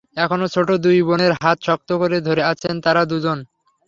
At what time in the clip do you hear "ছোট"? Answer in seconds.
0.53-0.69